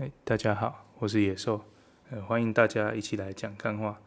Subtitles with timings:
[0.00, 1.62] 哎，大家好，我是野兽，
[2.10, 4.00] 呃，欢迎大家一起来讲干话。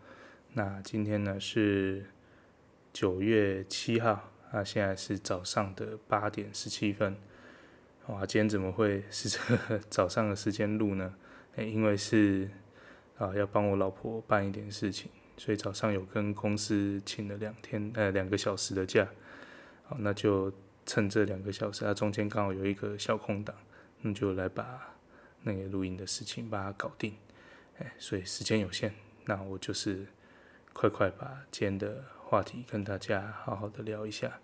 [0.54, 2.08] 那今天呢是
[2.92, 7.16] 九月七号，那现在是早上的八点十七分。
[8.08, 11.14] 哇，今天怎么会是这早上的时间录呢？
[11.58, 12.50] 哎， 因为是
[13.20, 19.08] 啊要帮我老婆办一点事情，所以早上有跟公司请了两天呃两个小时的假。
[19.84, 20.52] 好，那就
[20.88, 23.56] 趁这两个小时，它中间刚好有一个小空档，
[24.02, 24.90] 那就来把。
[25.44, 27.16] 那个录音的事情把它搞定，
[27.78, 28.94] 哎，所以时间有限，
[29.26, 30.08] 那我就是
[30.72, 34.40] 快快把今天的话题跟大家好好的聊一下。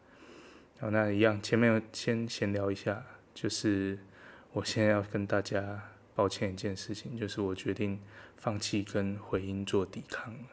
[0.80, 3.98] 好，那一样前面先闲聊一下，就是
[4.52, 8.02] 我现在要跟大家抱歉一件事情，就是我决定
[8.36, 10.50] 放弃跟回音做抵抗了，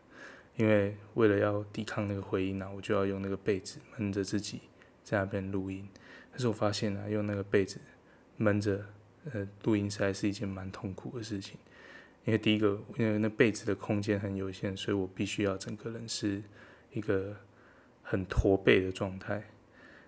[0.55, 4.63] 因为为了要抵抗那个回音呢，我就要用那个被子闷着自己
[5.03, 5.89] 在那边录音，
[6.31, 7.81] 但是我发现呢，用那个被子
[8.37, 8.87] 闷着。
[9.33, 11.59] 呃，录音实在是一件蛮痛苦的事情，
[12.25, 16.41] 因为第一个，因为那被子的空间很有限，所以我必须要整个人是
[16.93, 17.35] 一个
[18.05, 19.43] 很驼背的状态。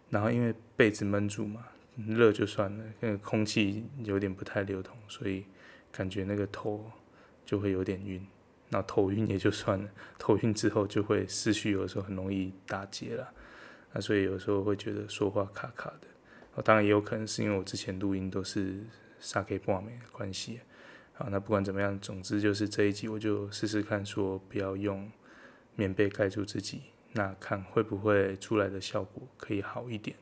[0.09, 1.67] 然后因为被子闷住嘛，
[2.07, 5.45] 热就算了，那个空气有点不太流通，所以
[5.91, 6.89] 感觉那个头
[7.45, 8.25] 就会有点晕。
[8.69, 13.35] 那头晕也就算了，头晕之后就会思绪有时候很容易打结了，
[13.93, 16.63] 那所以有时候会觉得说话卡卡的。
[16.63, 18.85] 当然也有可能是因为我之前录音都是。
[19.21, 20.61] 杀给不完美的关系，
[21.15, 25.11] 好，那不管怎么样，总之就是这一集我就试试看，说不要用
[25.75, 30.17] 棉被盖住自己，那看会不会出来的效果可以好一点。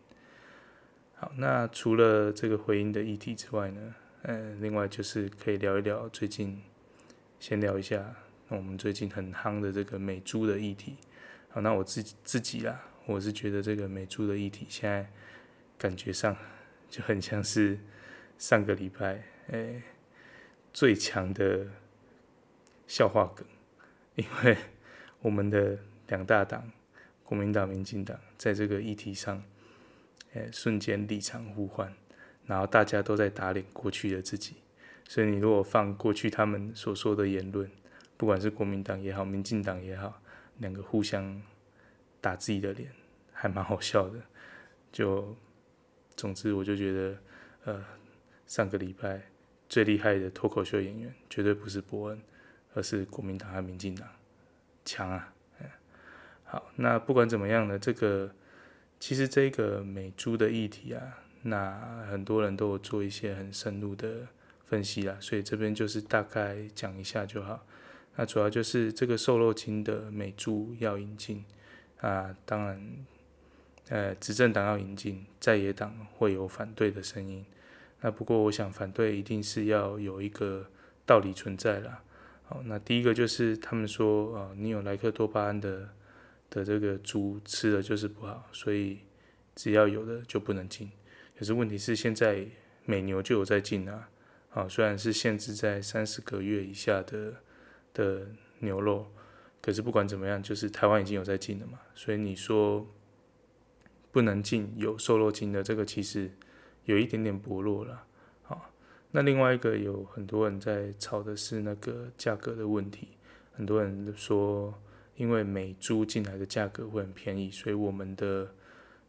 [1.14, 6.62] 好，那除了这个回音的议题之外呢，呃，另外就是可以聊一聊最近，
[7.38, 8.14] 先聊一下
[8.48, 10.96] 我们最近很夯的这个美猪的议题。
[11.50, 15.06] 好，那我自己自己啦，我是觉得这个美猪的议题现在
[15.76, 16.34] 感觉上
[16.88, 17.78] 就很像是。
[18.38, 19.82] 上个礼拜，诶，
[20.72, 21.66] 最强的
[22.86, 23.46] 笑话梗，
[24.14, 24.56] 因为
[25.20, 25.78] 我们的
[26.08, 26.70] 两大党，
[27.24, 29.42] 国民党、民进党，在这个议题上，
[30.34, 31.90] 诶，瞬间立场互换，
[32.44, 34.56] 然后大家都在打脸过去的自己。
[35.08, 37.70] 所以你如果放过去他们所说的言论，
[38.18, 40.20] 不管是国民党也好，民进党也好，
[40.58, 41.40] 两个互相
[42.20, 42.90] 打自己的脸，
[43.32, 44.20] 还蛮好笑的。
[44.92, 45.34] 就，
[46.14, 47.18] 总之我就觉得，
[47.64, 47.95] 呃。
[48.46, 49.22] 上个礼拜
[49.68, 52.20] 最厉害的脱口秀演员绝对不是伯恩，
[52.74, 54.08] 而是国民党和民进党，
[54.84, 55.32] 强啊！
[56.44, 58.30] 好，那不管怎么样呢，这个
[59.00, 64.28] 其实这个美猪的议题啊，那很多人都有做一些很深入的
[64.64, 67.66] 分析啦，所以这边就是大概讲一下就好。
[68.14, 71.44] 那主要就是这个瘦肉精的美猪要引进
[72.00, 73.06] 啊，当然，
[73.88, 77.44] 呃，执政党要引进，在野党会有反对的声音。
[78.02, 80.66] 那不过，我想反对一定是要有一个
[81.06, 82.02] 道理存在啦。
[82.44, 85.88] 好，那第一个就是他们说，啊，你有莱克多巴胺的
[86.50, 88.98] 的这个猪吃了就是不好，所以
[89.54, 90.90] 只要有的就不能进。
[91.38, 92.46] 可是问题是现在
[92.84, 94.08] 美牛就有在进啊，
[94.50, 97.34] 啊，虽然是限制在三十个月以下的
[97.94, 98.26] 的
[98.58, 99.10] 牛肉，
[99.62, 102.86] 可是不管怎么样，就是台湾已经有在进了嘛，所以你说
[104.12, 106.30] 不能进有瘦肉精的这个其实。
[106.86, 108.04] 有一点点薄弱了，
[108.44, 108.70] 好，
[109.10, 113.08] 那另外一个有很多人在吵的是那个价格的问题，
[113.52, 114.72] 很多人说
[115.16, 118.54] 因为美猪进来的价格会很便宜，所以我们的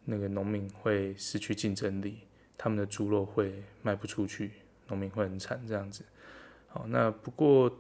[0.06, 2.22] 那个农民会失去竞争力，
[2.58, 4.52] 他们的猪肉会卖不出去，
[4.88, 6.04] 农民会很惨这样子。
[6.70, 7.72] 好，那不过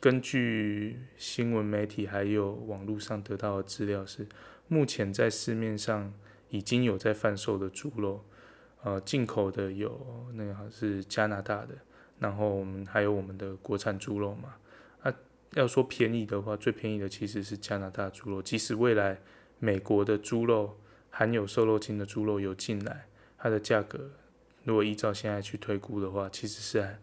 [0.00, 4.26] 根据新闻媒体还有网络上得到的资料是，
[4.68, 6.12] 目前在市面上
[6.50, 8.22] 已经有在贩售的猪肉。
[8.84, 11.68] 呃，进口的有那个是加拿大的，
[12.18, 14.56] 然后我们还有我们的国产猪肉嘛。
[15.02, 15.14] 啊，
[15.52, 18.42] 要说便宜的话，最便宜的其实是加拿大猪肉。
[18.42, 19.20] 即使未来
[19.60, 20.76] 美国的猪肉
[21.10, 23.06] 含有瘦肉精的猪肉有进来，
[23.38, 24.10] 它的价格
[24.64, 26.96] 如果依照现在去推估的话，其实是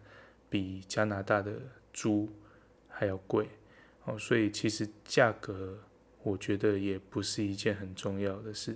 [0.50, 1.54] 比加拿大的
[1.94, 2.28] 猪
[2.90, 3.48] 还要贵。
[4.04, 5.78] 哦，所以其实价格
[6.24, 8.76] 我觉得也不是一件很重要的事。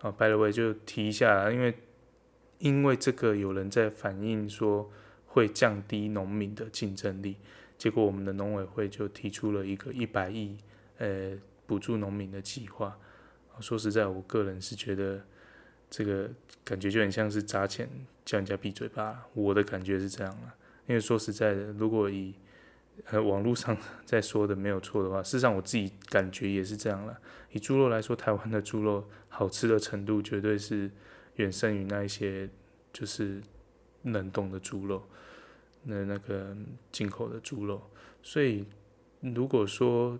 [0.00, 1.74] 啊，by the way 就提一下，因为。
[2.58, 4.90] 因为这个有人在反映说
[5.26, 7.36] 会降低农民的竞争力，
[7.76, 10.56] 结果我们的农委会就提出了一个一百亿
[10.98, 12.98] 呃补助农民的计划。
[13.60, 15.22] 说实在，我个人是觉得
[15.88, 16.28] 这个
[16.64, 17.88] 感觉就很像是砸钱
[18.24, 20.54] 叫人家闭嘴巴，我的感觉是这样了。
[20.86, 22.34] 因为说实在的，如果以
[23.10, 27.16] 呃网络上在说的没有错的话，事实上我自己感觉也是这样了。
[27.52, 30.90] 以猪肉来说，台湾的猪肉好吃的程度绝对是。
[31.38, 32.48] 远胜于那一些
[32.92, 33.42] 就是
[34.02, 35.02] 冷冻的猪肉，
[35.82, 36.56] 那那个
[36.92, 37.90] 进口的猪肉，
[38.22, 38.64] 所以
[39.20, 40.18] 如果说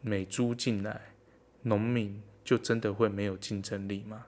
[0.00, 1.14] 美猪进来，
[1.62, 4.26] 农民就真的会没有竞争力吗？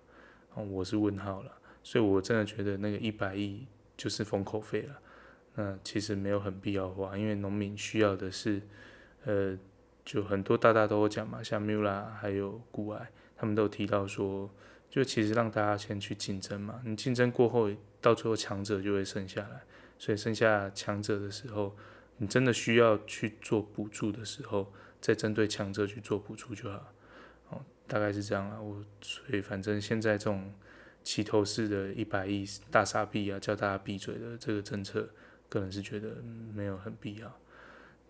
[0.55, 1.53] 我是问号了，
[1.83, 3.67] 所以我真的觉得那个一百亿
[3.97, 5.01] 就是封口费了。
[5.57, 8.63] 那其实没有很必要花，因为农民需要的是，
[9.25, 9.59] 呃，
[10.05, 14.49] 就很多大大都有讲嘛，像 Mula 还有古埃，他们都提到说，
[14.95, 17.69] 就其实让大家先去竞争嘛，你竞争过后，
[18.01, 19.63] 到最后强者就会剩下来，
[19.99, 21.77] 所以剩下强者的时候，
[22.19, 26.95] 你真的需要去做补助的时候，再针对强者去做补助就好，
[27.49, 30.55] 哦，大概是这样啊，我所以反正现在这种
[31.03, 35.11] 齐头式的一百亿大傻币啊，叫大家闭嘴的这个政策。
[35.49, 36.23] 个人是觉得
[36.55, 37.41] 没有很必要，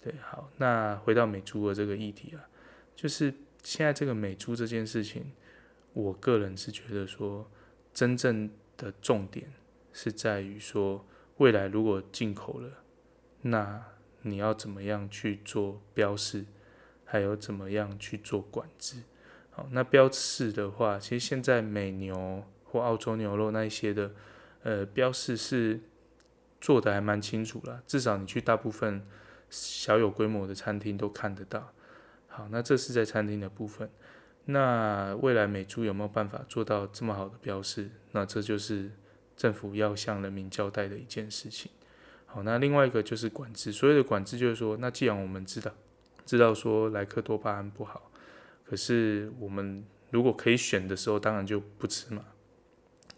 [0.03, 2.45] 对，好，那回到美猪的这个议题啊，
[2.95, 3.33] 就是
[3.63, 5.33] 现在这个美猪这件事情，
[5.95, 7.51] 我个人是觉得说，
[7.95, 9.51] 真正的重点
[9.91, 11.07] 是在于说，
[11.39, 12.71] 未来如果进口了，
[13.41, 13.83] 那
[14.21, 16.45] 你要怎么样去做标示，
[17.07, 19.05] 还有怎么样去做管制？
[19.51, 24.13] 好，那标示的话，其实现在美牛或澳洲牛肉那一些的，
[24.63, 25.81] 呃，标示是。
[26.61, 29.07] 做的还蛮清楚了，至少你去大部分
[29.51, 31.75] 小有规模的餐厅都看得到。
[32.27, 33.91] 好，那这是在餐厅的部分。
[34.47, 37.91] 那未来美猪有没有办法做到这么好的标示？
[38.13, 38.91] 那这就是
[39.37, 41.71] 政府要向人民交代的一件事情。
[42.27, 43.73] 好，那另外一个就是管制。
[43.73, 45.73] 所谓的管制就是说，那既然我们知道
[46.27, 48.11] 知道说莱克多巴胺不好，
[48.65, 52.25] 可是我们如果可以选的时候，当然就不吃嘛。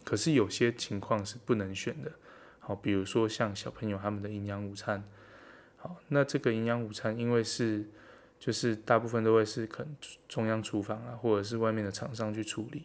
[0.05, 2.13] 可是有些情况是不能选的。
[2.61, 5.03] 好，比如说像小朋友他们的营养午餐，
[5.77, 7.89] 好，那这个营养午餐因为是
[8.39, 9.97] 就是大部分都会是可能
[10.29, 12.85] 中央厨房啊，或者是外面的厂商去处理。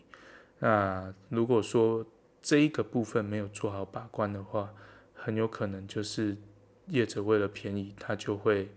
[0.60, 2.06] 那如果说
[2.42, 4.74] 这一个部分没有做好把关的话，
[5.14, 6.38] 很有可能就是
[6.88, 8.70] 业者为了便宜，他就会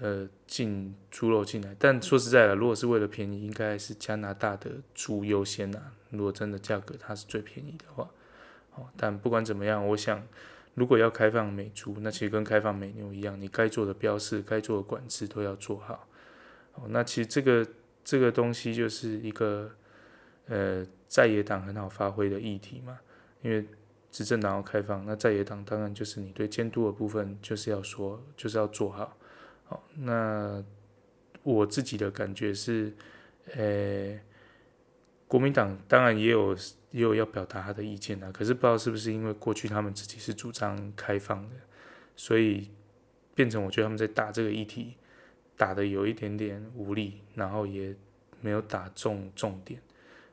[0.00, 1.74] 呃进猪肉进来。
[1.78, 5.92] 但说实在的，如果是为了便宜，应该是加拿大的猪优先啊。
[6.10, 8.08] 如果真的价格它是最便宜的话。
[8.76, 10.20] 哦但不管怎么样，我想，
[10.74, 16.08] 如果要开放美猪，那其实跟开放美牛一样，你该做的标示、该做的管制都要做好。
[16.88, 17.66] 那其实这个
[18.04, 19.70] 这个东西就是一个
[20.46, 22.98] 呃在野党很好发挥的议题嘛，
[23.42, 23.64] 因为
[24.10, 29.16] 执政党要开放，那在野党当然就是你对监督的部分就是要说，就是要做好。
[29.64, 30.62] 好，那
[31.42, 32.92] 我自己的感觉是，
[33.54, 34.18] 呃。
[35.34, 36.54] 国民党当然也有
[36.92, 41.56] 也有要表达他的意见啊，可是不知道是不是因为过去他们自己是主张开放的，
[42.14, 42.70] 所以
[43.34, 44.94] 变成我觉得他们在打这个议题
[45.56, 47.92] 打得有一点点无力，然后也
[48.40, 49.82] 没有打中重点。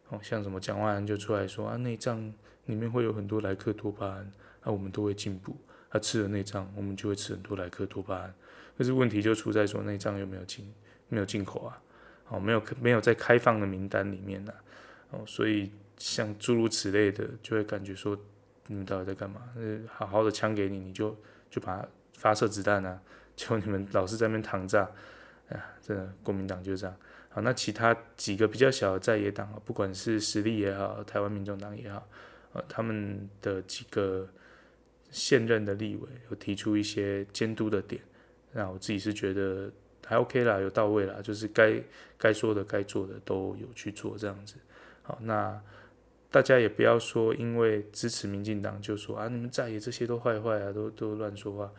[0.09, 2.31] 哦，像什么蒋万安就出来说啊，内脏
[2.67, 4.31] 里面会有很多莱克多巴胺，
[4.63, 5.57] 那、我们都会进补，
[5.89, 8.31] 他、吃了内脏，我们就会吃很多莱克多巴胺。
[8.77, 10.71] 可是问题就出在说内脏有没有进
[11.09, 11.81] 没有进口啊？
[12.27, 14.69] 哦，没有没有在开放的名单里面呢、啊。
[15.11, 18.17] 哦，所以像诸如此类的，就会感觉说，
[18.67, 19.41] 你们到底在干嘛？
[19.55, 21.15] 呃，好好的枪给你，你就
[21.49, 21.85] 就把
[22.17, 23.01] 发射子弹啊，
[23.35, 24.89] 就你们老是在那边躺炸，
[25.49, 26.95] 哎呀，真的国民党就这样。
[27.29, 32.07] 好，那其他几个比较小的在野党啊，不管是实力也好，台湾民众党也好，
[32.53, 34.27] 呃，他们的几个
[35.09, 38.01] 现任的立委有提出一些监督的点，
[38.53, 39.71] 那我自己是觉得
[40.05, 41.81] 还 OK 啦，有到位啦，就是该
[42.17, 44.55] 该说的、该做的都有去做这样子。
[45.21, 45.61] 那
[46.29, 51.71] 大家也不要说，因为支持民进党就说啊，你们在野这些都坏坏啊，都都乱说话。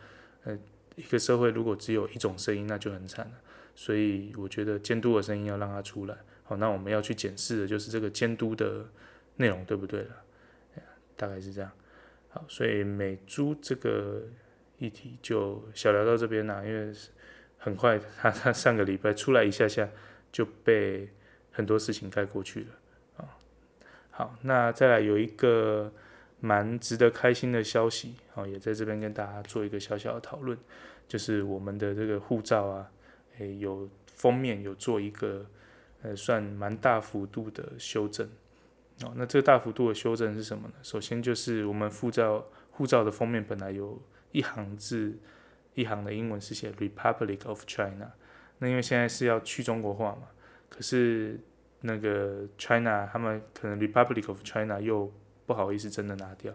[0.43, 0.57] 呃，
[0.95, 3.33] 一个社会如果只有一种声音，那就很惨了。
[3.75, 6.15] 所以我觉得监督的声音要让它出来。
[6.43, 8.85] 好，那我们要去检视的就是这个监督的
[9.37, 10.09] 内容对不对了？
[11.15, 11.71] 大概是这样。
[12.29, 14.23] 好，所以美猪这个
[14.77, 16.93] 议题就小聊到这边啦，因为
[17.57, 19.89] 很快他他上个礼拜出来一下下
[20.31, 21.09] 就被
[21.51, 22.67] 很多事情盖过去了。
[24.15, 25.91] 好，那再来有一个
[26.39, 30.55] 蛮值得开心的消息，好，也在这边跟大家做一个小小的讨论，
[31.07, 32.91] 就是我们的这个护照啊，
[33.39, 35.43] 诶，有封面有做一个，
[36.03, 38.29] 呃，算蛮大幅度的修正，
[39.03, 40.75] 哦，那这个大幅度的修正是什么呢？
[40.83, 43.99] 首先就是我们护照护照的封面本来有
[44.31, 45.17] 一行字，
[45.73, 48.11] 一行的英文是写 Republic of China，
[48.59, 50.27] 那因为现在是要去中国化嘛，
[50.69, 51.39] 可是。
[51.85, 55.11] 那个 China，他们可能 Republic of China 又
[55.45, 56.53] 不好意思真的拿掉，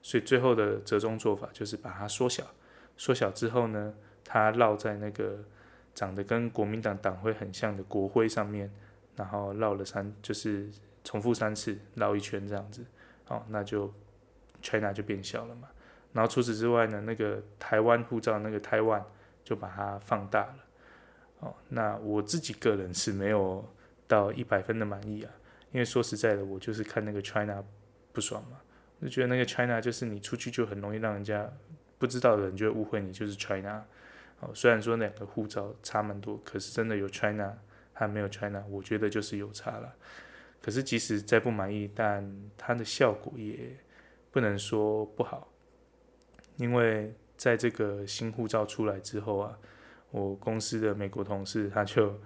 [0.00, 2.44] 所以最后的折中做法就是把它缩小，
[2.96, 3.94] 缩小之后呢，
[4.24, 5.44] 它绕在那个
[5.94, 8.72] 长得跟国民党党徽很像的国徽上面，
[9.16, 10.70] 然后绕了三，就是
[11.04, 12.82] 重复三次绕一圈这样子，
[13.28, 13.92] 哦，那就
[14.62, 15.68] China 就变小了嘛。
[16.14, 19.04] 然后除此之外呢，那个台湾护照那个台湾
[19.44, 20.56] 就把它放大了。
[21.40, 23.64] 哦，那我自己个人是没有
[24.10, 25.30] 到一百分的满意啊，
[25.70, 27.64] 因为说实在的，我就是看那个 China
[28.12, 28.60] 不爽嘛，
[29.00, 31.48] 就觉得那个 China 就是你出去就很容易让人家
[31.96, 33.84] 不知道的人就会误会你就是 China。
[34.40, 37.56] 哦，虽然说两个护照差蛮多，可是真的有 China
[37.92, 39.94] 还没有 China，我觉得就是有差了。
[40.62, 43.76] 可是即使再不满意，但它的效果也
[44.30, 45.52] 不能说不好，
[46.56, 49.58] 因为在这个新护照出来之后啊，
[50.10, 52.18] 我公司的美国同事他就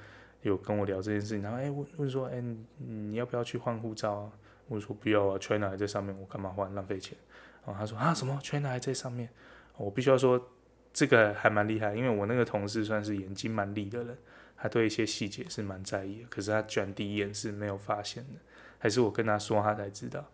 [0.45, 2.43] 有跟我聊这件事情，然后哎问问说，哎
[2.79, 4.33] 你要不要去换护照啊？
[4.69, 7.19] 我说不要啊，China 还在上面，我干嘛换，浪费钱。
[7.67, 9.29] 然后他说啊什么 China 还在上面？
[9.77, 10.51] 我必须要说。
[10.97, 14.17] 这个还蛮厉害，因为我那个同事算是眼睛蛮利的人，
[14.57, 16.29] 他对一些细节是蛮在意的。
[16.31, 18.39] 可是他居然第一眼是没有发现的，
[18.79, 20.25] 还是我跟他说他才知道。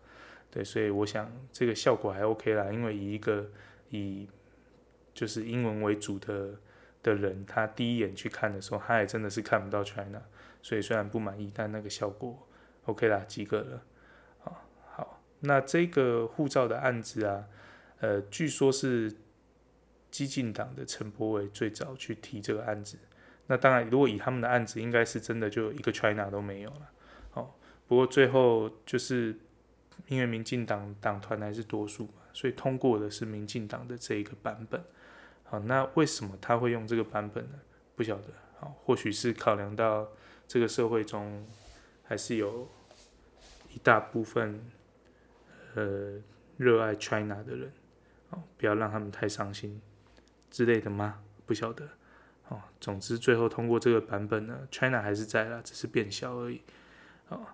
[0.51, 3.49] 对，所以我想这个效果还 OK 啦，因为以一个
[3.89, 4.29] 以
[5.15, 6.53] 就是英文为主的
[7.03, 10.21] 的人，他第一眼去看的时候，他也真的是看不到 China，
[10.61, 12.47] 所以虽然不满意，但那个效果
[12.85, 13.83] OK 啦，及格了。
[14.39, 14.65] 好，
[14.95, 17.45] 好，那这个护照的案子啊，
[17.99, 19.15] 呃，据说是。
[20.11, 22.97] 激进党的陈柏伟最早去提这个案子，
[23.47, 26.91] 那当然，如果以他们的案子，应该是真的就一个 China 都没有了。
[27.35, 27.53] 哦，
[27.87, 29.39] 不过最后就是
[30.07, 34.83] 因为民进党党团还是多数嘛，所以通过的是民进党的这一个版本。
[35.51, 37.59] 好，那为什么他会用这个版本呢？
[37.97, 38.27] 不晓得。
[38.57, 40.07] 好，或许是考量到
[40.47, 41.45] 这个社会中
[42.03, 42.69] 还是有
[43.69, 44.63] 一大部分
[45.75, 46.13] 呃
[46.55, 47.69] 热爱 China 的人，
[48.29, 49.81] 哦，不要让他们太伤心。
[50.49, 51.21] 之类的吗？
[51.45, 51.85] 不晓得。
[52.47, 56.61] 哦，总之最后通过这个版本呢，China 还是在啦，只是变小而已。
[57.27, 57.45] 哦，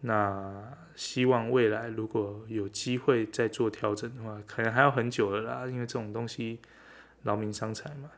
[0.00, 6.58] 那希望未来如果有机会再做调整的话，可能还要很久了啦，因为这种东西
[7.24, 8.10] 劳民伤财嘛。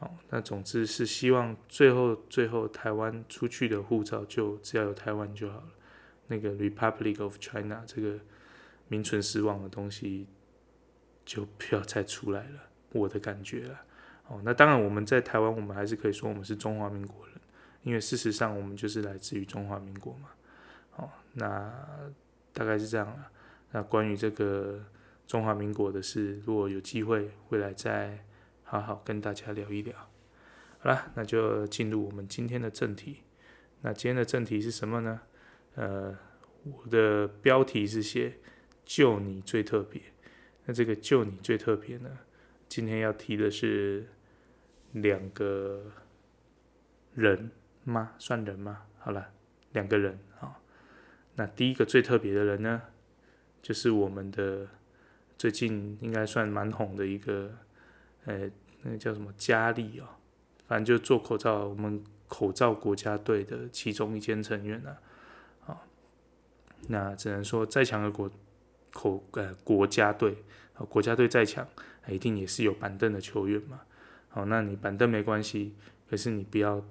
[0.00, 5.68] 哦，那总之是希望最后最后台湾出去的护照就只要有台湾就好了，
[6.26, 8.18] 那个 Republic of China 这个
[8.88, 10.26] 名存实亡的东西
[11.24, 12.60] 就不要再出来了。
[12.90, 13.80] 我的感觉了，
[14.26, 17.36] 哦，那当然我们在台湾，我们还是可以说我们是中华民国人，
[17.84, 20.28] 因为事实上我们就是来自于中华民国嘛，
[20.96, 21.72] 哦，那
[22.52, 23.30] 大概是这样了。
[23.70, 24.84] 那关于这个
[25.26, 28.18] 中华民国的事，如果有机会，会来再
[28.72, 29.94] 好好跟大家聊一聊。
[30.78, 33.18] 好了，那就进入我们今天的正题。
[33.82, 35.20] 那今天的正题是什么呢？
[35.74, 36.16] 呃，
[36.64, 38.38] 我的标题是写
[38.82, 40.00] “就你最特别”。
[40.64, 42.20] 那这个“就你最特别”呢？
[42.66, 44.08] 今天要提的是
[44.92, 45.92] 两个
[47.14, 47.50] 人
[47.84, 48.14] 吗？
[48.18, 48.86] 算人吗？
[49.00, 49.34] 好了，
[49.72, 50.58] 两个人啊。
[51.34, 52.80] 那第一个最特别的人呢，
[53.60, 54.66] 就是我们的
[55.36, 57.52] 最近应该算蛮红的一个，
[58.24, 58.50] 呃，
[58.82, 60.06] 那叫什么佳丽哦，
[60.66, 64.98] 反正就做口罩，我们口罩国家队的其中一间成员啊。
[65.66, 65.82] 啊，
[66.88, 68.30] 那只能说再强的国
[68.92, 71.66] 口呃国家队啊，国家队再强。
[72.08, 73.82] 一定也是有板凳的球员嘛，
[74.28, 75.76] 好，那你板凳没关系，
[76.10, 76.84] 可是你不要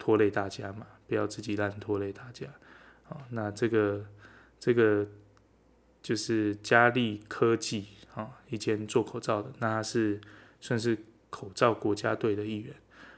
[0.00, 2.48] 拖累大家嘛，不要自己烂拖累大家，
[3.04, 4.04] 好，那这个
[4.58, 5.06] 这个
[6.02, 7.86] 就是佳丽科技
[8.16, 10.20] 啊，一间做口罩的，那他是
[10.60, 10.98] 算是
[11.32, 12.74] 口罩国家队的一员，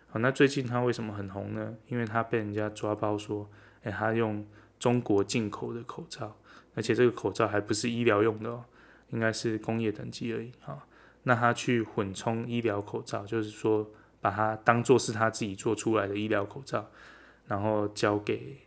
[0.07, 1.75] 好，那最近他为什么很红呢？
[1.89, 3.51] 因为他被人家抓包说，
[3.83, 4.47] 哎，他用
[4.79, 6.37] 中国进口的口罩，
[6.77, 8.65] 而且这个口罩还不是医疗用的哦，
[9.11, 10.87] 应该是工业等级而已，哈。
[11.25, 13.91] 那他去混充医疗口罩，就是说
[14.21, 16.89] 把它当做是他自己做出来的医疗口罩，
[17.49, 18.59] 然后交给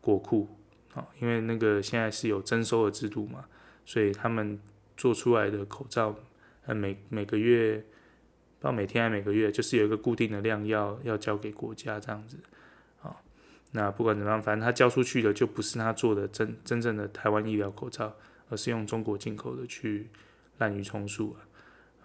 [0.00, 0.48] 国库，
[0.94, 3.46] 啊，因为那个现在是有征收的制度嘛，
[3.84, 4.60] 所以他们
[4.96, 6.14] 做出来的口罩，
[6.66, 7.84] 呃，每每个月，
[8.64, 12.38] 到每天还每个月，就是有一个固定的量要要交给国家这样子，
[13.02, 13.14] 啊，
[13.72, 18.14] 那不管怎么样，反正他交出去的就不是他做的真真正的台湾医疗口罩，
[18.48, 20.08] 而是用中国进口的去
[20.56, 21.44] 滥竽充数啊。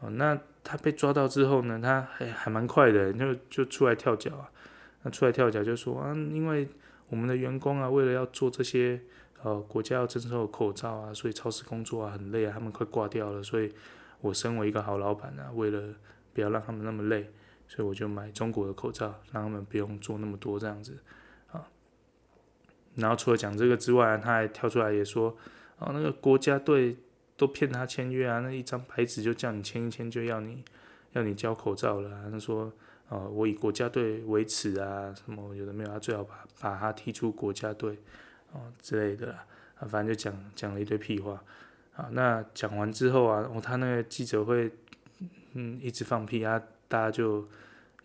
[0.02, 4.52] 哦，那他被抓到之后呢，他还还蛮快的，就就出来跳脚啊。
[5.04, 6.68] 那出来跳脚就说啊，因为
[7.08, 9.00] 我们的员工啊，为了要做这些
[9.44, 13.42] 呃国家要征收的口罩啊，所以超市工作啊很累啊，他们快挂掉了。
[13.42, 13.72] 所以
[14.20, 15.82] 我身为一个好老板啊，为了
[16.40, 17.30] 不要让他们那么累，
[17.68, 20.98] 所以我就买中国的口罩，让他们不用做那么多这样子
[21.52, 21.68] 啊。
[22.96, 25.36] 然后除了讲这个之外，他还跳出来也说
[25.80, 26.98] 啊，那个国家队。
[27.40, 28.42] 都骗他签约啊！
[28.42, 30.62] 那一张白纸就叫你签一签，就要你
[31.14, 32.30] 要你交口罩了。
[32.30, 32.70] 他说
[33.08, 37.98] ：“哦，我以国家队为耻啊，什么有的没有，他最好把把他踢出国家队
[38.52, 39.32] 哦之类的
[39.80, 39.88] 啊。
[39.88, 41.42] 反正就讲讲了一堆屁话
[41.96, 44.70] 啊，那讲完之后啊，哦，他那个记者会，
[45.54, 47.48] 嗯，一直放屁啊，大家就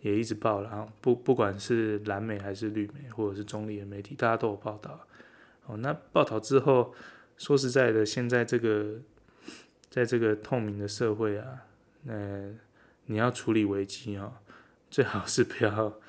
[0.01, 4.99] 也一直报了啊，不不管是蓝媒还是绿媒或者是中立的媒体，大家都有报道。
[5.65, 6.93] 哦，那报道之后，
[7.37, 8.99] 说实在的，现在这个
[9.89, 11.63] 在这个透明的社会啊，
[12.07, 12.53] 呃，
[13.05, 14.41] 你要处理危机啊，
[14.91, 15.99] 最好是不要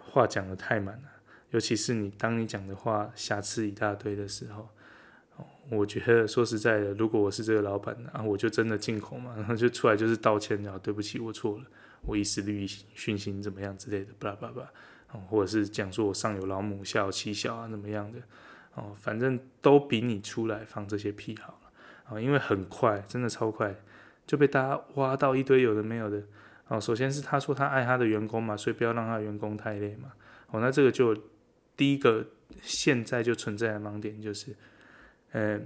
[0.00, 1.08] 话讲的太满了，
[1.50, 4.68] 尤其是你当你讲的话瑕疵一大堆的时候，
[5.70, 11.64] 我觉得说实在的，如果我是这个老板然啊，我就真的进口嘛，然 后就出来就是道歉，然后对不起，我错了，
[12.02, 18.18] 我一时虑意熏心怎么样之类的，巴拉巴拉，或者是讲说我上有老母下有妻小啊，怎么样的。
[18.74, 21.70] 哦，反正都比你出来放这些屁好了
[22.10, 22.20] 啊！
[22.20, 23.74] 因为很快，真的超快，
[24.26, 26.22] 就被大家挖到一堆有的没有的。
[26.68, 30.12] 哦，首先是他说他爱他的员工嘛，所以不要让他的员工太累嘛。
[30.50, 31.16] 哦，那这个就
[31.74, 32.22] 第一个
[32.60, 34.54] 现在就存在的盲点就是，
[35.32, 35.60] 呃，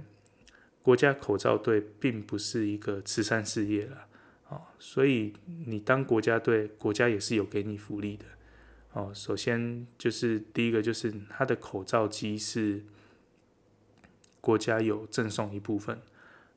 [0.81, 4.07] 国家口罩队并不是一个慈善事业了。
[4.49, 5.33] 哦，所以
[5.65, 8.25] 你当国家队，国家也是有给你福利的。
[8.93, 12.83] 哦，首先就是第一个就是他的口罩机是。
[14.43, 16.01] 国家有赠送一部分，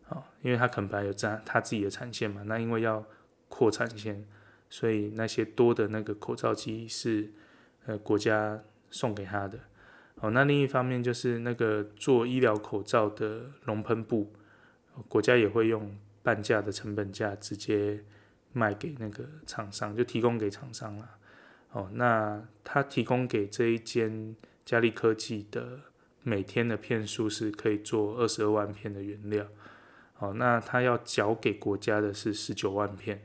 [0.08, 3.04] 哦，因为他可能本来有占他自己的产线嘛，那因为要
[3.50, 4.24] 扩产线，
[4.70, 7.30] 所以那些多的那个口罩机是
[7.84, 8.58] 呃国家
[8.90, 9.58] 送给他的。
[10.16, 14.32] 哦，那另一方面就是那个做医疗口罩的熔喷布，
[15.08, 18.04] 国家也会用半价的成本价直接
[18.52, 21.10] 卖给那个厂商，就提供给厂商了。
[21.72, 25.80] 哦，那他提供给这一间嘉利科技的。
[26.26, 29.46] 每天的片数是可以做二十二万片的原料，
[30.16, 33.20] 哦，那他要缴给国家的是十九万片，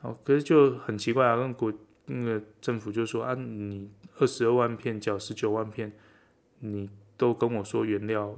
[0.00, 1.70] 哦，可是就很奇怪啊，跟国
[2.06, 5.92] 那个政府就说啊，你二十二万片缴十九万片，
[6.58, 8.36] 你都跟我说原料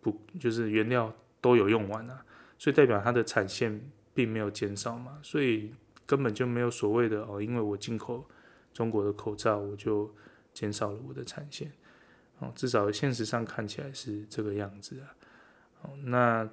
[0.00, 2.24] 不就是原料都有用完啊，
[2.58, 5.72] 所以代表它的产线并没有减少嘛，所以
[6.06, 8.24] 根本就没有所谓的哦，因为我进口
[8.72, 10.14] 中国的口罩，我就
[10.54, 11.72] 减少了我的产线。
[12.38, 15.16] 哦，至少现实上看起来是这个样子啊。
[15.82, 16.48] 哦，那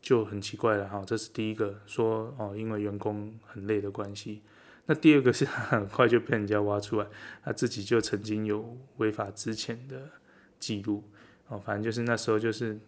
[0.00, 1.02] 就很奇怪了哈。
[1.04, 4.40] 这是第一个说哦，因为员工很累的关系。
[4.86, 7.06] 那第二个是他很快就被人家挖出来，
[7.44, 10.10] 他自己就曾经有违法之前的
[10.58, 11.04] 记录。
[11.48, 12.78] 哦，反正就是那时候就是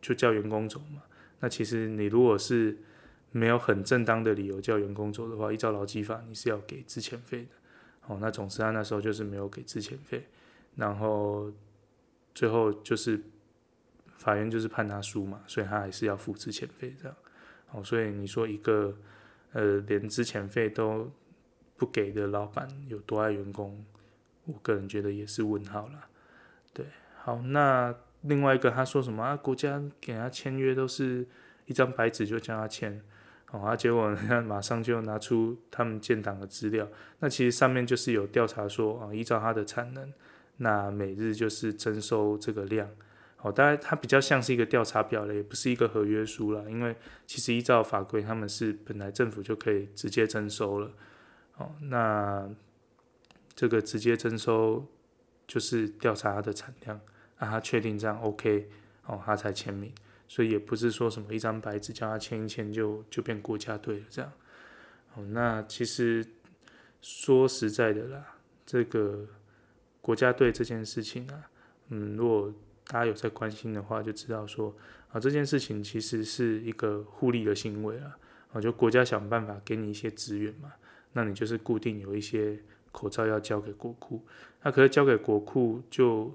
[0.00, 1.02] 就叫员工走嘛。
[1.40, 2.76] 那其实你如果是
[3.30, 7.48] 没有很正当的理由叫员工走的话，依照劳基法你是要给资遣费的。
[8.06, 10.26] 哦，那总之他那时候就是没有给资遣费。
[10.76, 11.52] 然后
[12.34, 13.20] 最后就是
[14.16, 17.16] 法院就是判他输嘛，所以他还是要付资遣费这样。
[17.72, 18.96] 哦，所以你说一个
[19.54, 21.10] 呃连资遣费都
[21.76, 23.82] 不给的老板有多爱员工？
[24.44, 26.04] 我个人觉得也是问号了。
[26.74, 26.84] 对，
[27.16, 29.34] 好，那另外一个他说什么啊？
[29.34, 31.26] 国家给他签约都是
[31.64, 33.02] 一张白纸就叫他签，
[33.50, 36.86] 哦，啊，结果人家 马上就拿出他们建档的资料，
[37.20, 40.12] 那其实上面就是有调查说啊，依照他的产能。
[40.58, 42.88] 那每日就是征收这个量，
[43.44, 50.90] 好，当然它比较像是一个调查表了，也不是一个合约书了，因为其实依照法规，他们是本来政府就可以直接征收了，
[51.58, 52.48] 哦，那
[53.54, 54.86] 这个直接征收
[55.46, 56.98] 就是调查它的产量，
[57.36, 58.70] 让他确定这样 OK，
[59.04, 59.92] 哦，他才签名，
[60.26, 64.32] 所以也不是说什么一张白纸叫他签一签就就变国家队了这样，
[65.16, 66.26] 哦，那其实
[67.02, 69.26] 说实在的啦，这个。
[70.00, 71.48] 国家队这件事情啊，
[71.88, 72.52] 嗯，如果
[72.86, 74.74] 大家有在关心的话，就知道说
[75.10, 78.16] 啊，这件事情其实是一个互利的行为啊，
[78.52, 80.72] 啊，就国家想办法给你一些资源嘛，
[81.12, 82.58] 那你就是固定有一些
[82.92, 84.24] 口罩要交给国库，
[84.62, 86.34] 那可是交给国库就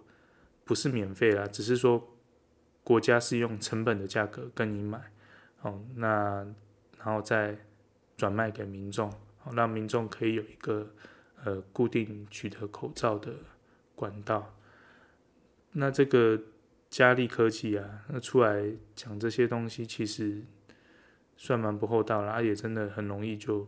[0.65, 2.15] 不是免费啦，只是说
[2.83, 5.12] 国家是用成本的价格跟你买，
[5.62, 6.45] 哦，那
[6.97, 7.57] 然后再
[8.17, 9.13] 转卖给民众，
[9.53, 10.91] 让民众可以有一个
[11.43, 13.33] 呃固定取得口罩的。
[13.99, 14.55] 管道，
[15.73, 16.41] 那这个
[16.89, 20.41] 嘉利科技啊，那出来讲这些东西，其实
[21.38, 23.67] 算蛮不厚道了，也真的很容易就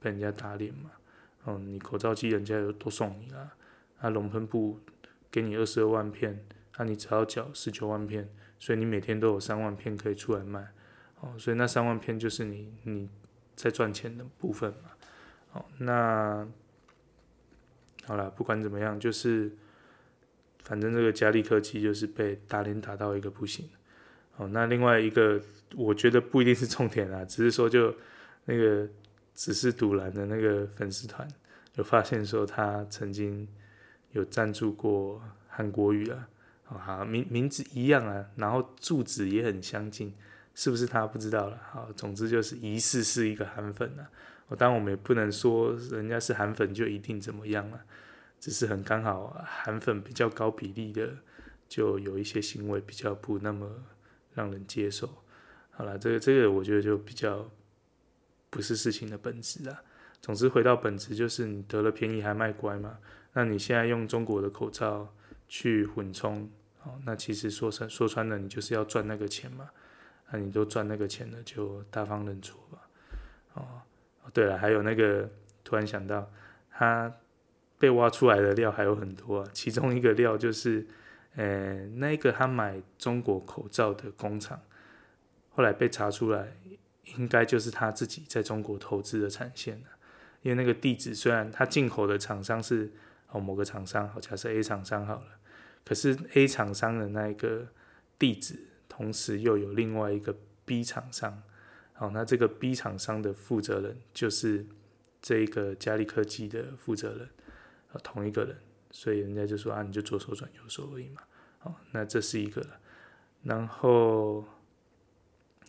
[0.00, 0.90] 被人家打脸嘛。
[1.44, 3.52] 哦，你口罩机人家有多送你啦，
[4.00, 4.80] 啊，熔喷布
[5.30, 6.44] 给你二十二万片，
[6.78, 8.28] 那你只要缴十九万片，
[8.58, 10.72] 所以你每天都有三万片可以出来卖。
[11.20, 13.08] 哦，所以那三万片就是你你
[13.54, 14.90] 在赚钱的部分嘛。
[15.52, 16.44] 哦，那
[18.04, 19.52] 好了，不管怎么样，就是。
[20.66, 23.68] 反正这个佳利科技就是被打脸打到一个不行，
[24.36, 25.40] 哦，那另外一个
[25.76, 27.94] 我觉得不一定是重点啦，只是说就
[28.46, 28.88] 那个
[29.32, 31.26] 只是赌蓝的那个粉丝团
[31.76, 33.46] 有发现说他曾经
[34.10, 36.28] 有赞助过韩国语啊，
[36.64, 40.12] 好，名名字一样啊，然后住址也很相近，
[40.52, 41.60] 是不是他不知道了？
[41.70, 44.10] 好，总之就是疑似是一个韩粉啊。
[44.48, 47.80] 我当然我们也不能说人家是韩粉就一定怎么样了，
[48.46, 51.16] 只是很刚好韩粉比较高比例的，
[51.68, 53.68] 就有一些行为比较不那么
[54.34, 55.10] 让人接受。
[55.72, 57.50] 好了，这个这个我觉得就比较
[58.48, 59.82] 不是事情的本质啊。
[60.20, 62.98] 总之回到本质，就是你得了便宜还卖乖嘛。
[63.32, 65.12] 那你现在用中国的口罩
[65.48, 66.48] 去混充，
[66.84, 69.68] 哦，那其实说穿说穿了，你就是要赚那个钱嘛。
[70.30, 72.88] 那你都赚那个钱了，就大方认错吧。
[73.54, 73.82] 哦，
[74.32, 75.28] 对了，还有那个
[75.64, 76.30] 突然想到，
[76.70, 77.12] 他
[77.78, 79.50] 被挖出来的料还有很多啊。
[79.52, 80.86] 其中一个料就是，
[81.34, 84.60] 呃，那一个他买中国口罩的工厂，
[85.50, 86.56] 后来被查出来，
[87.16, 89.86] 应该就是他自己在中国投资的产线了。
[90.42, 92.92] 因为那个地址虽然他进口的厂商是。
[93.32, 95.26] 哦，某个厂商，好，假设 A 厂商好了，
[95.84, 97.66] 可是 A 厂商的那一个
[98.20, 100.32] 地址，同时又有另外一个
[100.64, 101.42] B 厂商，
[101.92, 104.64] 好，那这个 B 厂商的负责人就是
[105.20, 107.28] 这一个嘉利科技的负责人，
[108.02, 108.56] 同一个人，
[108.90, 111.22] 所以人家就说啊，你就左手转右手而已嘛，
[111.58, 112.64] 好，那这是一个，
[113.42, 114.44] 然后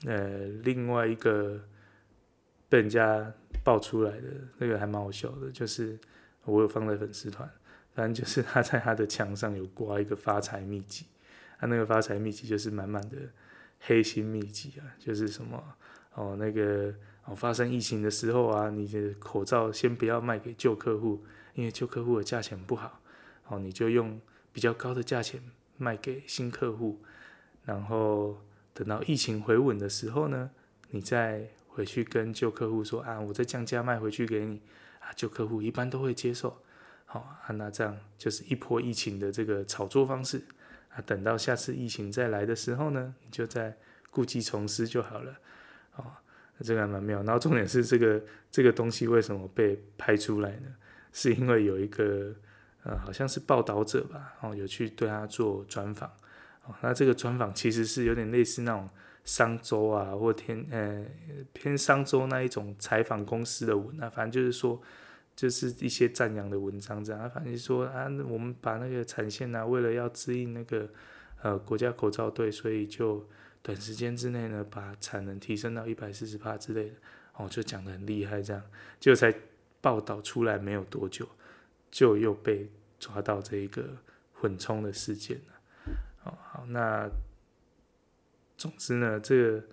[0.05, 1.61] 呃，另外一个
[2.69, 5.97] 被人家爆出来的那个还蛮好笑的，就是。
[6.49, 7.45] 我有放在粉丝团，
[7.93, 11.05] 反正就是他在他的墙上有挂一个发财秘籍，
[11.59, 13.17] 他那个发财秘籍就是满满的
[13.81, 15.61] 黑心秘籍啊，就是什么
[16.13, 16.93] 哦那个
[17.25, 21.21] 哦发生疫情的时候啊，你的口罩先不要卖给旧客户，
[21.57, 23.01] 因为旧客户的价钱不好，
[23.47, 24.21] 哦你就用
[24.53, 25.41] 比较高的价钱
[25.75, 27.01] 卖给新客户，
[27.65, 28.37] 然后
[28.75, 30.51] 等到疫情回稳的时候呢，
[30.91, 34.61] 你再回去跟旧客户说啊，我再降价卖回去给你
[34.99, 35.09] 啊。
[35.15, 36.61] 旧客户一般都会接受，
[37.05, 40.43] 好啊，那这样就是一波疫情的这个炒作方式
[40.89, 41.01] 啊。
[41.07, 43.75] 等到下次疫情再来的时候呢，你就再
[44.11, 45.35] 故技重施就好了，
[45.95, 46.05] 哦，
[46.61, 47.23] 这个还蛮妙。
[47.23, 50.75] 然后重点是这个这个东西为什么被拍出来呢？
[51.11, 52.33] 是因为有一个
[52.83, 56.09] 呃，好像是报道者吧，哦，有去对他做专访，
[56.65, 58.89] 哦，那这个专访其实是有点类似那种。
[59.27, 61.03] 商周啊，或天呃
[61.51, 64.81] 偏商周那一种采访公司的文啊，反正就是说，
[65.35, 67.29] 就是一些赞扬的文章这样。
[67.29, 70.89] 反正说啊，我们把那个产线呢、啊，为了要支应那个
[71.41, 73.27] 呃国家口罩队，所以就
[73.61, 76.95] 短时间之内呢，把产能提升到一百四十帕之类的，
[77.35, 78.63] 哦，就讲得很厉害这样。
[78.97, 79.33] 就才
[79.87, 81.25] 报道出来没有多久，
[81.89, 82.69] 就又被
[82.99, 83.83] 抓到这一个
[84.33, 85.53] 混充的事件了。
[86.25, 87.09] 哦，好，那。
[88.59, 89.63] 总之呢，这个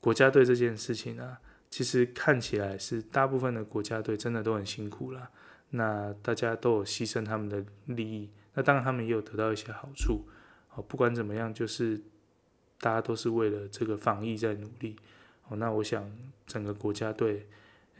[0.00, 1.38] 国家队这件事情啊，
[1.70, 5.30] 其实看起来是大部分的国家队真的都很辛苦了。
[5.70, 10.26] 那大家都有牺牲他们的利益，那当然他们也有得到一些好处。
[10.74, 12.02] 哦，不管怎么样，就是
[12.80, 14.96] 大家都是为了这个防疫在努力。
[15.46, 16.10] 哦，那我想
[16.48, 17.46] 整个国家队，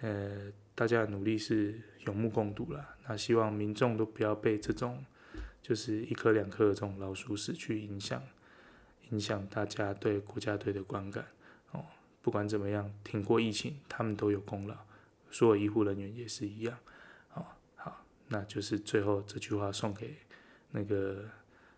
[0.01, 2.95] 呃，大家的努力是有目共睹了。
[3.09, 5.05] 那希望民众都不要被这种
[5.61, 8.23] 就是一颗两颗的这种老鼠屎去影响。
[9.11, 11.27] 影响大家对国家队的观感
[11.71, 11.85] 哦。
[12.23, 14.77] 不管怎么样，挺过疫情，他们都有功劳。
[15.31, 16.77] 所有医护人员也是一样。
[17.35, 20.17] 哦，好，那就是最后这句话送给
[20.73, 21.25] 那个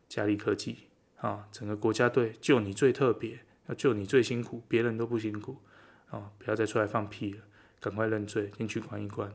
[0.08, 5.58] 嘉利科技啊，整个国家队就你最特别，要就你最辛苦，别人都不辛苦。
[6.11, 7.42] 哦，不要再出来放屁了，
[7.80, 9.32] 赶快认罪，进去关一关。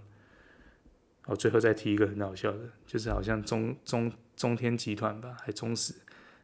[1.25, 5.93] 哦，最后再提一个很好笑的，就是好像中中中天集团吧，还中时。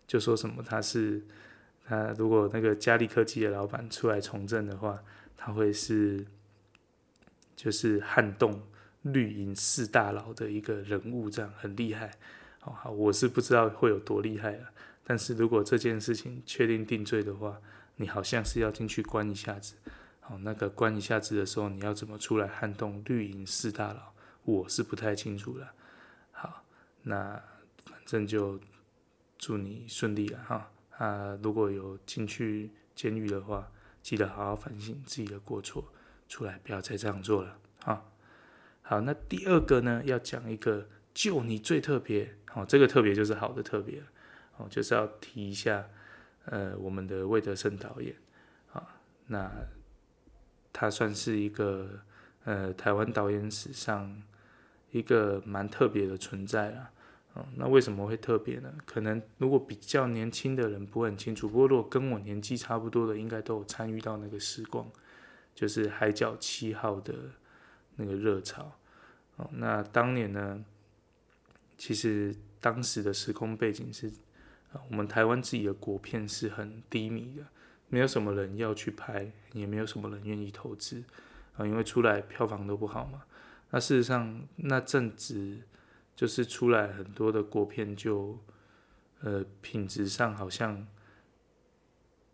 [0.07, 1.21] 就说什么他是
[1.85, 5.03] 他如果那个嘉利科技的老板出来从政的话，
[5.35, 6.25] 他会是
[7.55, 8.61] 就是撼动
[9.01, 12.11] 绿营四大佬的一个人物，这样很厉害。
[12.63, 14.69] 哦好，我是不知道会有多厉害了。
[15.03, 17.59] 但是如果这件事情确定定罪的话，
[17.97, 19.75] 你好像是要进去关一下子。
[20.29, 24.13] 好，那个关一下子的时候，你要怎么出来撼动绿营四大佬，
[24.43, 25.73] 我是不太清楚了。
[26.31, 26.63] 好，
[27.01, 27.41] 那
[27.83, 28.59] 反正就。
[29.41, 30.69] 祝你顺利了哈！
[30.97, 35.93] 啊，如果有进去监狱的话，记得好好反省自己的过错，
[36.27, 38.03] 出来不要再这样做了哈。
[38.81, 44.03] 好，那第二个呢，要讲一个就你最特别，哦，这个特别就是好的特别，
[44.57, 45.87] 哦，就是要提一下，
[46.43, 48.13] 呃，我们的魏德圣导演，
[48.73, 49.49] 啊，那
[50.79, 51.99] 他算是一个
[52.45, 54.23] 呃台湾导演史上
[54.91, 56.89] 一个蛮特别的存在啦。
[57.57, 58.73] 那为什么会特别呢？
[58.85, 64.89] 可能如果比较年轻的人不会很清楚，不过如果跟我年纪差不多的，应该都有参与到那个时光，
[65.53, 67.13] 就是《海角七号》的
[67.97, 68.71] 那个热潮。
[69.35, 70.63] 哦那当年呢，
[71.77, 74.07] 其实当时的时空背景是，
[74.71, 77.45] 啊，我们台湾自己的国片是很低迷的，
[77.89, 81.03] 没有什么人要去拍，也没有什么人愿意投资
[81.57, 83.23] 啊，因为出来票房都不好嘛。
[83.71, 85.57] 那事实上那阵子
[86.15, 88.39] 就是出来很多的国片就，
[89.21, 90.87] 呃，品质上好像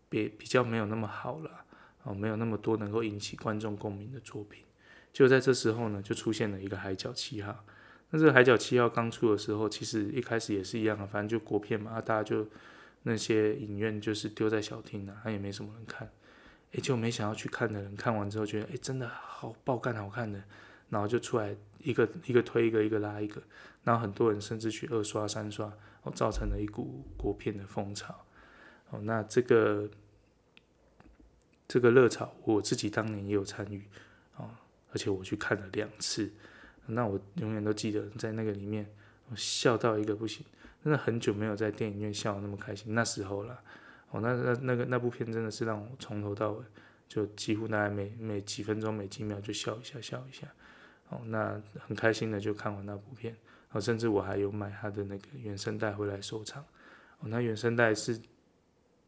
[0.08, 1.64] 比比较没有那么好了，
[2.04, 4.64] 哦，没有那么多能够引起观众共鸣的作品。
[5.12, 7.52] 就在这时候呢，就出现了一个《海角七号》。
[8.10, 12.46] 那这个《海角七号》刚出的时候，其实一开始也是一样的，反正就国片嘛，啊、大家就
[13.08, 16.10] 那些影院就是丢在小厅啊，他也没什么人看。
[16.72, 20.42] 哎，就没想要去看的人看完之后觉得，哎，真的好爆干好看的，
[20.90, 23.40] 然后就出来一个一个推一个，一个拉一个，
[23.84, 28.26] 然后很多人甚至去二刷三刷，哦，造成了一股国片的风潮。
[28.90, 29.88] 哦，那这个
[31.68, 33.84] 这个热潮，我自己当年也有参与，
[34.36, 34.50] 哦。
[34.92, 36.32] 而且我去看了两次，
[36.86, 38.90] 那我永远都记得在那个里面，
[39.30, 40.44] 我笑到一个不行，
[40.82, 42.94] 真的很久没有在电影院笑得那么开心。
[42.94, 43.60] 那时候了，
[44.10, 46.64] 哦，那那那个那部片真的是让我从头到尾
[47.08, 50.46] 就几乎大概每每几分钟每几秒就笑一下笑一下，
[51.08, 53.36] 哦，那很开心的就看完那部片，
[53.72, 56.62] 哦，甚至我还有买他的那个原声带回来收藏，
[57.20, 58.20] 哦，那原声带是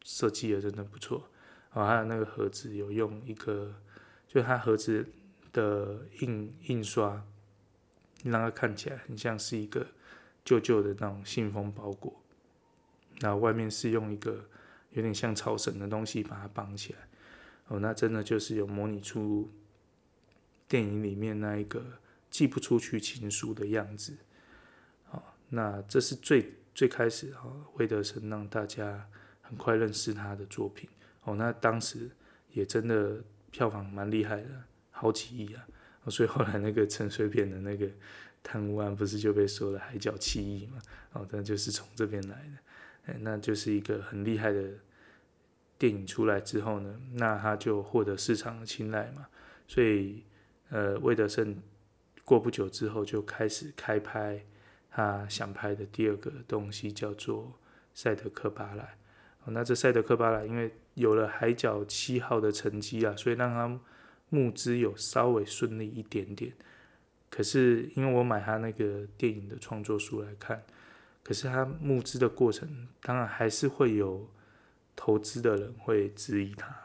[0.03, 1.23] 设计的真的不错，
[1.73, 3.73] 哦，还有那个盒子有用一个，
[4.27, 5.05] 就它盒子。
[5.51, 7.25] 的印印刷，
[8.23, 9.83] 让它看起来很像是一个
[10.49, 12.19] 旧旧的那种信封包裹，
[13.19, 14.49] 那外面是用一个
[14.93, 16.99] 有点像草绳的东西把它绑起来。
[17.67, 19.51] 哦，那真的就是有模拟出
[20.67, 21.85] 电影里面那一个
[22.31, 24.17] 寄不出去情书的样子。
[25.05, 29.07] 好，那这是最最开始啊，魏德圣让大家
[29.43, 30.89] 很快认识他的作品。
[31.25, 32.09] 哦，那当时
[32.53, 34.49] 也真的票房蛮厉害的。
[34.89, 35.63] 好几亿啊！
[36.07, 37.87] 所以后来那个陈水扁的那个
[38.43, 40.79] 贪污案不是就被说了海角七亿嘛？
[41.13, 42.51] 哦，那就是从这边来的。
[43.05, 44.71] 哎那就是一个很厉害的
[45.77, 49.27] 电影出来之后呢，那他就获得市场的青睐嘛。
[49.67, 50.23] 所以，
[50.69, 51.55] 呃，魏德圣
[52.23, 54.43] 过不久之后就开始开拍
[54.89, 57.43] 他想拍的第二个东西，叫做
[57.93, 58.83] 《赛德克巴莱》。
[59.45, 63.79] 哦那这《赛德克巴莱》因为有了海角七号的成绩啊，所以让他。
[64.31, 66.53] 募资有稍微顺利一点点，
[67.29, 70.63] 可是因为我买他那个电影的创作书来看，
[71.23, 74.29] 可是他募资的过程，当然还是会有
[74.95, 76.75] 投资的人会质疑他，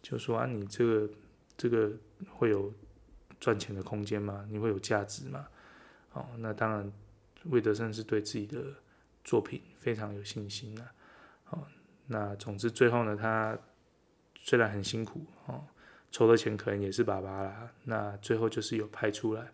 [0.00, 1.10] 就说啊，你这个
[1.56, 1.92] 这个
[2.30, 2.72] 会有
[3.40, 4.46] 赚钱的空间吗？
[4.48, 5.46] 你会有价值吗？
[6.12, 6.92] 哦，那当然，
[7.44, 8.62] 魏德圣是对自己的
[9.24, 10.88] 作品非常有信心的。
[11.50, 11.66] 哦，
[12.06, 13.58] 那总之最后呢，他
[14.36, 15.64] 虽然很辛苦哦。
[16.10, 19.52] 筹的钱可能也是爸爸啦，那最后就是有拍出来，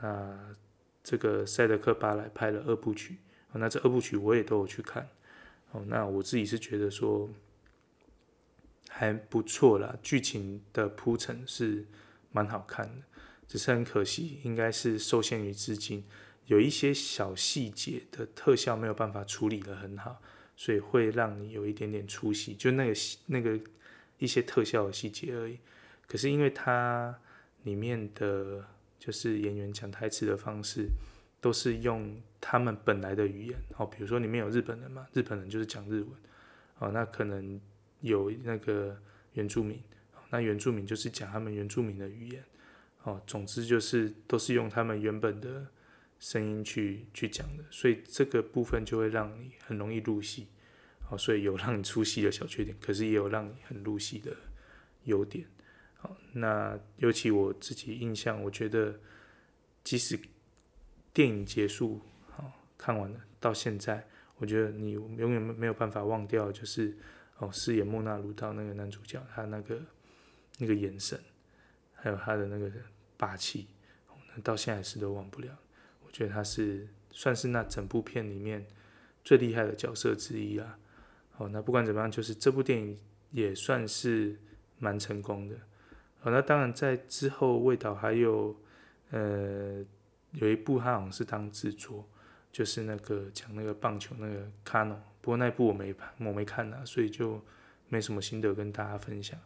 [0.00, 0.54] 那
[1.02, 3.18] 这个赛德克巴莱拍了二部曲，
[3.52, 5.08] 那这二部曲我也都有去看，
[5.72, 7.28] 哦，那我自己是觉得说
[8.88, 11.86] 还不错啦，剧情的铺陈是
[12.30, 13.02] 蛮好看的，
[13.46, 16.04] 只是很可惜，应该是受限于资金，
[16.46, 20.20] 有一些小细节的特效没有办法处理的很好，
[20.56, 22.94] 所以会让你有一点点出戏，就那个
[23.26, 23.60] 那个。
[24.20, 25.60] 一些特效的细节而已，
[26.08, 27.16] 可是因为它
[27.62, 28.66] 里面的
[28.98, 30.88] 就是演员讲台词的方式，
[31.40, 36.10] 都是用他们本来的语言，哦，比如说里面有日本人嘛，日本人就是讲日文，
[36.78, 37.60] 哦，那可能
[38.00, 39.00] 有那个
[39.34, 39.80] 原住民，
[40.30, 42.44] 那原住民就是讲他们原住民的语言，
[43.04, 45.66] 哦，总之就是都是用他们原本的
[46.18, 50.48] 声音去去讲的，所以这个部分就会让你很容易入戏。
[51.10, 54.36] 哦，所以有让你出戏的小缺点，可是也有让你很入戏的
[55.04, 55.46] 优点。
[56.00, 58.98] 好，那尤其我自己印象，我觉得
[59.84, 60.18] 即使
[61.12, 64.06] 电影结束，好，看完了到现在，
[64.36, 66.96] 我觉得你永远没有办法忘掉，就是
[67.38, 69.80] 哦，饰演莫那鲁道那个男主角，他那个
[70.58, 71.20] 那个眼神，
[71.94, 72.70] 还有他的那个
[73.16, 73.66] 霸气，
[74.34, 75.58] 那到现在是都忘不了。
[76.06, 78.64] 我觉得他是算是那整部片里面
[79.24, 80.78] 最厉害的角色之一啊。
[81.38, 82.98] 哦，那不管怎么样，就是这部电影
[83.30, 84.38] 也算是
[84.78, 85.56] 蛮成功的。
[86.22, 88.54] 哦，那当然在之后，味道还有
[89.10, 89.84] 呃
[90.32, 92.04] 有一部他好像是当制作，
[92.50, 97.40] 就是那个讲那个棒球那个《卡诺》，不过那部我没我没看啊，所以就
[97.88, 99.38] 没什么心得跟大家分享。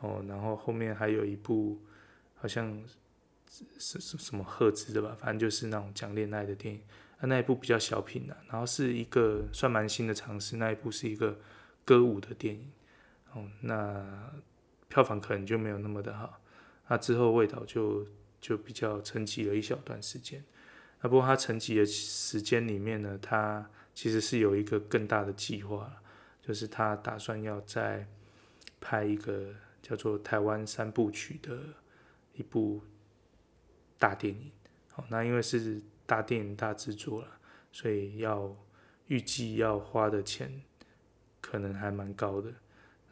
[0.00, 1.80] 哦，然后后面还有一部
[2.34, 2.82] 好像
[3.78, 6.82] 是是什么赫兹的吧，反正就是那种讲恋爱的电影。
[7.20, 10.56] 那那一部比较小品的，然后是一个算蛮新的尝试。
[10.58, 11.38] 那一部是一个
[11.84, 12.70] 歌舞的电影，
[13.32, 14.30] 哦，那
[14.96, 16.40] 票房可能就没有那么的好。
[16.88, 18.06] 那之后味道就
[18.40, 20.42] 就比较沉寂了一小段时间。
[21.02, 26.00] 那不过他沉寂的时间里面呢，他其实是有一个更大的计划，
[26.40, 28.08] 就是他打算要再
[28.80, 31.58] 拍一个叫做《台湾三部曲》的
[32.32, 32.80] 一部
[33.98, 34.50] 大电影。
[34.92, 37.38] 好，那因为是大电影大制作了，
[37.70, 38.56] 所以要
[39.08, 40.62] 预计要花的钱
[41.42, 42.50] 可能还蛮高的。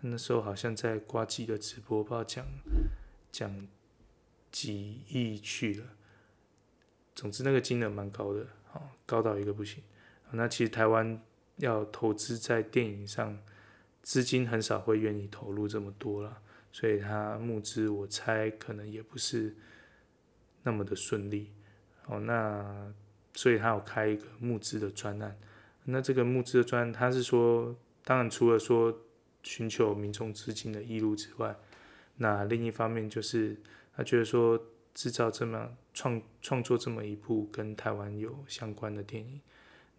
[0.06, 2.46] 那时候好像在呱吉的直播，不知道讲
[3.32, 3.66] 讲
[4.52, 5.86] 几亿去了。
[7.14, 9.82] 总之那个金额蛮高的，哦，高到一个不行。
[10.32, 11.22] 那其实台湾
[11.56, 13.38] 要投资在电影上，
[14.02, 19.56] 资金很少会愿意投入这么多了，所以他募资我猜可能也不是
[20.64, 21.52] 那么的顺利。
[22.06, 22.92] 哦，那
[23.32, 25.38] 所以他有开一个募资的专案。
[25.84, 29.00] 那这个募资的专案，他是说，当然除了说
[29.44, 31.54] 寻求民众资金的义务之外，
[32.16, 33.56] 那另一方面就是
[33.96, 34.60] 他觉得说，
[34.92, 39.40] 制造这么创创作这么一部跟台湾有相关的电影。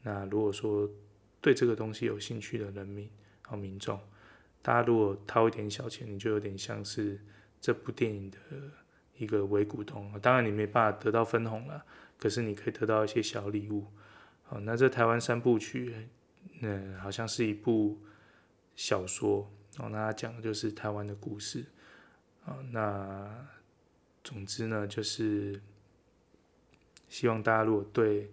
[0.02, 0.90] 那如果说
[1.40, 3.10] 对这个东西有兴趣的人民
[3.42, 4.00] 和民众，
[4.62, 7.20] 大家如果掏一点小钱，你就有点像是
[7.62, 8.38] 这部电影的
[9.18, 10.12] 一个伪股东。
[10.22, 11.86] 当然你没办法得到分红了，
[12.18, 13.86] 可是你可以得到一些小礼物。
[14.44, 15.94] 好，那这台湾三部曲，
[16.62, 18.00] 嗯，好像是一部
[18.76, 19.50] 小说。
[19.78, 21.66] 哦，那他讲的就是台湾的故事。
[22.46, 23.48] 啊，那
[24.24, 25.62] 总之呢，就是
[27.10, 28.32] 希望大家如果对。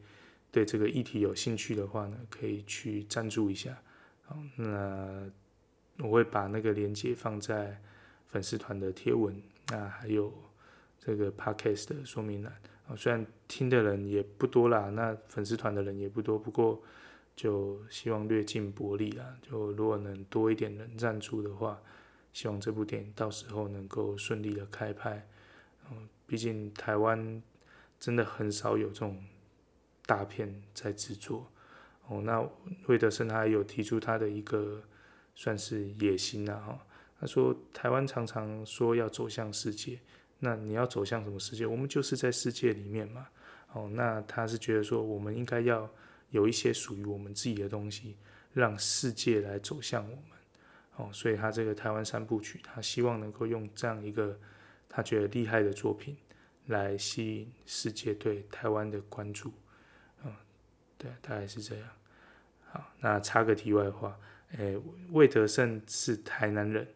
[0.54, 3.74] 对这个议题有兴趣的话呢，可以去赞助一下。
[4.26, 5.22] 好，那
[5.96, 7.80] 我会把那个链接放在
[8.26, 9.34] 粉丝团的贴文，
[9.68, 10.30] 那还有
[10.98, 12.52] 这个 podcast 的说明栏。
[12.86, 16.82] 啊，虽然听的人也不多啦，那粉丝团的人也不多，不过
[17.34, 19.36] 就希望略尽薄力啦。
[19.42, 21.80] 就如果能多一点人赞助的话，
[22.32, 25.26] 希望这部电影到时候能够顺利的开拍。
[25.90, 27.42] 嗯，毕竟台湾
[27.98, 29.22] 真的很少有这种。
[30.04, 31.46] 大片在制作，
[32.08, 32.44] 哦，那
[32.88, 34.82] 魏德圣他有提出他的一个
[35.36, 36.86] 算是野心呐，哈，
[37.20, 40.00] 他说台湾常常说要走向世界，
[40.40, 41.64] 那你要走向什么世界？
[41.64, 43.28] 我们就是在世界里面嘛，
[43.74, 45.88] 哦，那他是觉得说我们应该要
[46.32, 48.16] 有一些属于我们自己的东西，
[48.52, 50.24] 让世界来走向我们，
[50.96, 54.38] 哦，所以他这个台湾三部曲，他希望能够用这样一个
[54.88, 56.16] 他觉得厉害的作品
[56.66, 59.52] 来吸引世界对台湾的关注。
[60.24, 60.34] 嗯
[60.98, 61.88] 对，大概是这样。
[62.70, 64.18] 好，那插个题外话，
[64.56, 66.86] 诶，魏德圣是台南人，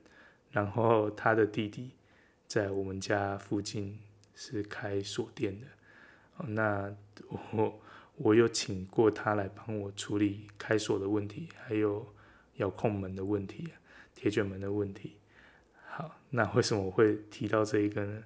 [0.50, 1.90] 然后他的弟弟
[2.46, 3.98] 在我们家附近
[4.34, 5.66] 是开锁店的。
[6.46, 6.94] 那
[7.52, 7.80] 我
[8.16, 12.06] 我有请过他来帮我处理开锁的问题，还有
[12.56, 13.68] 遥控门的问题、
[14.14, 15.16] 铁卷门的问题。
[15.88, 18.22] 好，那为什么我会提到这一个呢？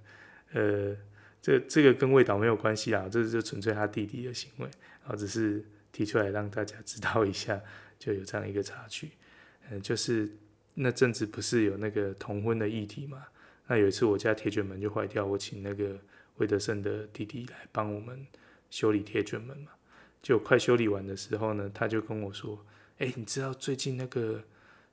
[0.53, 0.97] 呃。
[1.43, 4.69] 这这个跟魏导没有关系啊，这是就纯粹他弟弟的行为，
[5.07, 7.59] 啊，只是提出来让大家知道一下，
[7.99, 9.13] 就有这样一个插曲，
[9.71, 10.31] 嗯，就是
[10.75, 13.25] 那阵子不是有那个同婚的议题嘛？
[13.69, 15.99] 那有一次我家铁卷门就坏掉，我请那个
[16.37, 18.27] 魏德圣的弟弟来帮我们
[18.69, 19.71] 修理铁卷门嘛，
[20.23, 22.65] 就快修理完的时候呢，他就跟我说
[22.99, 24.43] ：“哎，你知道最近那个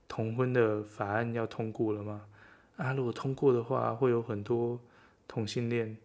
[0.07, 2.25] 同婚的法案要通过了吗？
[2.77, 4.79] 啊，如果通过的话，会有很多
[5.27, 5.97] 同性恋。”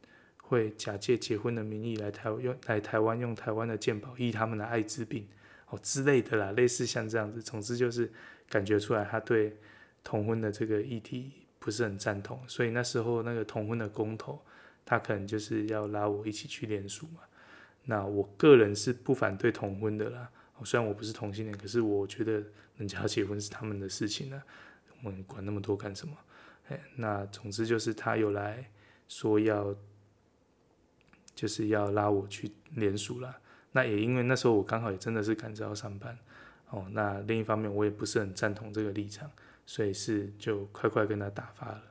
[0.45, 5.27] 会假借结婚的名义来台用来台湾用台湾的健保医他们的艾滋病
[5.71, 8.13] 哦之类的啦，类似像这样子，总之就是
[8.51, 9.57] 感觉出来他对
[10.05, 14.43] 同婚的这个议题不是很赞同，所以那时候那个同婚的公投，
[14.85, 17.23] 他可能就是要拉我一起去联署嘛。
[17.85, 20.31] 那我个人是不反对同婚的啦，
[20.65, 22.43] 虽然我不是同性恋，可是我觉得
[22.77, 24.43] 人家结婚是他们的事情呢，
[25.03, 26.17] 我们管那么多干什么？
[26.69, 28.71] 哎，那总之就是他有来
[29.09, 29.75] 说要。
[31.35, 33.39] 就是要拉我去联署了，
[33.73, 36.17] 那也因为那时候我刚好也真的是赶着要上班，
[36.69, 39.29] 哦，那另一方面我也不是很赞同这个立场，
[39.65, 41.83] 所以是就快快跟他打发了。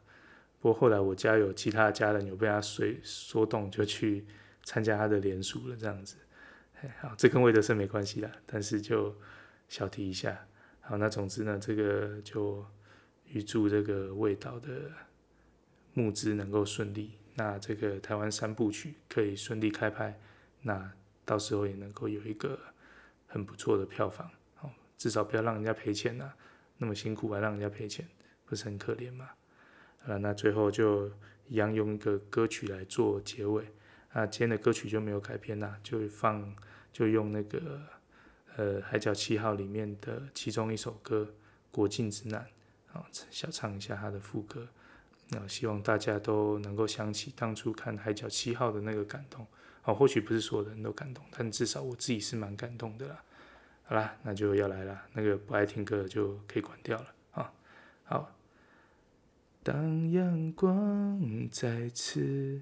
[0.60, 4.24] 不过后来我家有其他的家人有被他说说动，就去
[4.64, 6.18] 参加他的联署了，这样子。
[7.00, 9.16] 好，这跟魏德圣没关系啦，但是就
[9.70, 10.48] 小提一下。
[10.80, 12.66] 好，那总之呢，这个就
[13.26, 14.92] 预祝这个魏导的
[15.94, 17.12] 募资能够顺利。
[17.36, 20.20] 那这个台湾三部曲可以顺利开拍，
[20.62, 20.92] 那
[21.24, 22.60] 到时候也能够有一个
[23.28, 24.30] 很不错的票房，
[24.62, 26.34] 哦，至少不要让人家赔钱呐，
[26.78, 28.06] 那么辛苦还让人家赔钱，
[28.46, 29.30] 不是很可怜吗？
[30.06, 31.10] 啊，那最后就
[31.48, 33.66] 一样用一个歌曲来做结尾，
[34.14, 36.56] 那，今天的歌曲就没有改编啦，就放
[36.92, 37.82] 就用那个
[38.56, 41.30] 呃《海角七号》里面的其中一首歌
[41.72, 42.46] 《国境之南》，
[42.98, 44.68] 啊，小唱一下它的副歌。
[45.30, 49.48] 那希望大家都能够想起当初看《海角七号》的那个感动，
[49.84, 53.24] 啊，或许不是所有人都感动，但至少我自己是蛮感动的啦。
[53.84, 57.54] 好啦，那就要来了，那个不爱听歌就可以关掉了啊。
[58.04, 58.36] 好，
[59.64, 62.62] 当阳光再次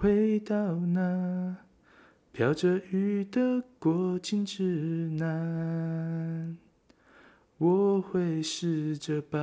[0.00, 1.56] 回到那
[2.30, 4.62] 飘着雨的过境之
[5.18, 6.56] 南，
[7.56, 9.38] 我会试着把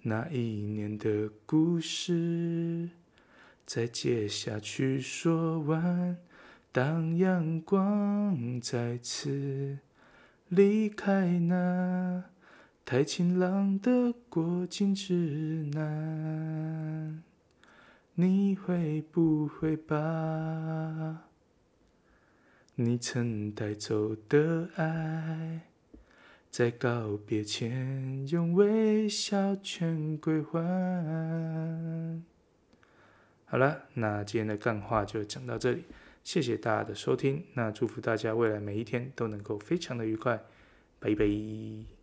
[0.00, 2.88] 那一年的故事
[3.66, 6.16] 再接下去说完。
[6.72, 9.76] 当阳光再次
[10.48, 12.24] 离开那
[12.86, 17.22] 太晴朗的过境之南。
[18.20, 21.22] 你会不会把
[22.74, 25.60] 你曾带走的爱，
[26.50, 32.20] 在告别前用微笑全归还？
[33.44, 35.84] 好了，那今天的干话就讲到这里，
[36.24, 37.44] 谢谢大家的收听。
[37.54, 40.42] 那祝福大家未来每一天都能够非常的愉快，
[40.98, 41.97] 拜拜。